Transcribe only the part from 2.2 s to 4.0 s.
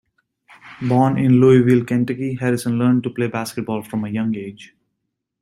Harrison learned to play basketball